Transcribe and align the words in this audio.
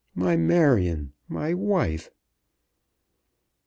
"My 0.15 0.35
Marion; 0.35 1.13
my 1.27 1.53
wife!" 1.53 2.09